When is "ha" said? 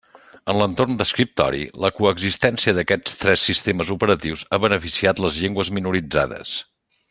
4.57-4.61